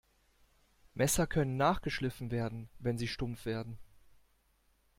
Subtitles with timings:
[0.95, 3.77] Messer können nachgeschliffen werden, wenn sie stumpf werden.